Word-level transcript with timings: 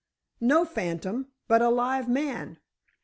"No 0.39 0.65
phantom, 0.65 1.27
but 1.47 1.61
a 1.61 1.69
live 1.69 2.09
man. 2.09 2.57